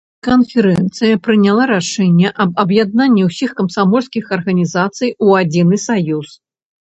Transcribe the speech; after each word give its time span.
Канферэнцыя 0.25 1.17
прыняла 1.25 1.63
рашэнне 1.71 2.31
аб 2.45 2.51
аб'яднанні 2.63 3.27
ўсіх 3.29 3.53
камсамольскіх 3.59 4.33
арганізацый 4.37 5.13
у 5.27 5.35
адзіны 5.43 5.75
саюз. 5.85 6.29